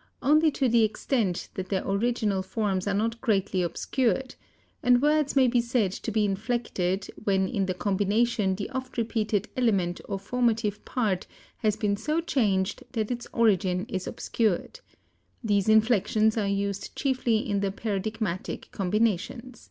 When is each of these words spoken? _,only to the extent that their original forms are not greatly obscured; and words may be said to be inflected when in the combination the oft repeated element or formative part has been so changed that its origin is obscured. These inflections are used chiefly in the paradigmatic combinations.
_,only 0.22 0.50
to 0.50 0.66
the 0.66 0.82
extent 0.82 1.50
that 1.52 1.68
their 1.68 1.86
original 1.86 2.40
forms 2.42 2.86
are 2.86 2.94
not 2.94 3.20
greatly 3.20 3.60
obscured; 3.60 4.34
and 4.82 5.02
words 5.02 5.36
may 5.36 5.46
be 5.46 5.60
said 5.60 5.92
to 5.92 6.10
be 6.10 6.24
inflected 6.24 7.10
when 7.24 7.46
in 7.46 7.66
the 7.66 7.74
combination 7.74 8.54
the 8.54 8.70
oft 8.70 8.96
repeated 8.96 9.46
element 9.58 10.00
or 10.08 10.18
formative 10.18 10.82
part 10.86 11.26
has 11.58 11.76
been 11.76 11.98
so 11.98 12.18
changed 12.18 12.82
that 12.92 13.10
its 13.10 13.26
origin 13.34 13.84
is 13.90 14.06
obscured. 14.06 14.80
These 15.44 15.68
inflections 15.68 16.38
are 16.38 16.48
used 16.48 16.96
chiefly 16.96 17.36
in 17.36 17.60
the 17.60 17.70
paradigmatic 17.70 18.70
combinations. 18.72 19.68